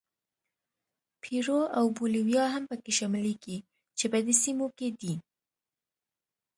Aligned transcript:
پیرو 1.21 1.59
او 1.77 1.85
بولیویا 1.97 2.45
هم 2.53 2.63
پکې 2.69 2.91
شاملېږي 2.97 3.57
چې 3.97 4.05
په 4.11 4.19
دې 4.25 4.33
سیمو 4.43 4.67
کې 4.77 4.87
دي. 4.99 5.13